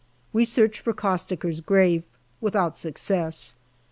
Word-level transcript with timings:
We 0.33 0.45
search 0.45 0.79
for 0.79 0.95
Costaker's 0.95 1.61
grave 1.61 2.01
without 2.41 2.75
success. 2.75 3.53